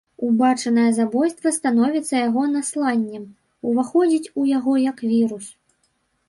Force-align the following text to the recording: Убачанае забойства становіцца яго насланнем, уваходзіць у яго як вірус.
Убачанае 0.27 0.85
забойства 0.99 1.51
становіцца 1.57 2.13
яго 2.27 2.41
насланнем, 2.55 3.23
уваходзіць 3.73 4.31
у 4.41 4.49
яго 4.57 4.73
як 4.89 5.07
вірус. 5.13 5.53